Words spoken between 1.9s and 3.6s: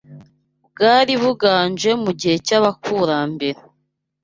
mu gihe cy’abakurambere